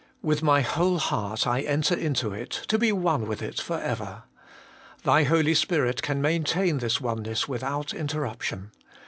[0.23, 4.23] With my whole heart I enter into it, to be one with it for ever.
[5.03, 8.71] Thy Holy Spirit can maintain this oneness without interruption.